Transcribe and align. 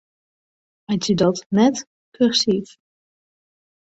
Meitsje 0.85 1.13
dat 1.21 1.37
net 1.57 1.77
kursyf. 2.15 2.69